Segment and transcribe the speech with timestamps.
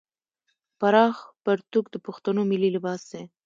[0.79, 3.23] پراخ پرتوګ د پښتنو ملي لباس دی.